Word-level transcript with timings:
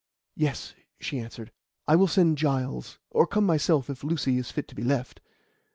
"Yes," 0.35 0.73
she 0.99 1.19
answered. 1.19 1.51
"I 1.87 1.95
will 1.95 2.07
send 2.07 2.39
Giles, 2.39 2.97
or 3.11 3.27
come 3.27 3.45
myself 3.45 3.87
if 3.87 4.03
Lucy 4.03 4.39
is 4.39 4.49
fit 4.49 4.67
to 4.69 4.73
be 4.75 4.81
left." 4.83 5.21